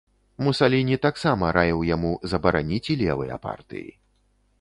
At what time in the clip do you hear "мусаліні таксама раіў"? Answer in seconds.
0.45-1.83